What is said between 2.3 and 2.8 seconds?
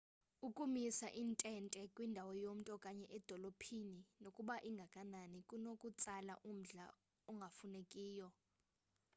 yomntu